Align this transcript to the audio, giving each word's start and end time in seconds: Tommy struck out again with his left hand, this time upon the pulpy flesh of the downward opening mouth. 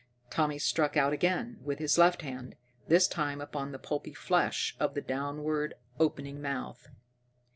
Tommy 0.31 0.57
struck 0.57 0.97
out 0.97 1.13
again 1.13 1.59
with 1.63 1.77
his 1.77 1.95
left 1.95 2.23
hand, 2.23 2.55
this 2.87 3.07
time 3.07 3.39
upon 3.39 3.71
the 3.71 3.77
pulpy 3.77 4.15
flesh 4.15 4.75
of 4.79 4.95
the 4.95 5.01
downward 5.01 5.75
opening 5.99 6.41
mouth. 6.41 6.87